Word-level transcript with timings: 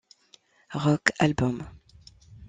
Rock 0.73 1.11
Albums. 1.19 1.63